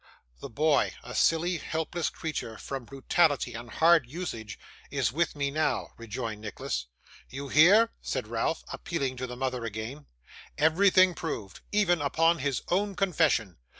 [0.39, 4.57] 'The boy, a silly, helpless creature, from brutality and hard usage,
[4.89, 6.87] is with me now,' rejoined Nicholas.
[7.29, 10.07] 'You hear?' said Ralph, appealing to the mother again,
[10.57, 13.57] 'everything proved, even upon his own confession.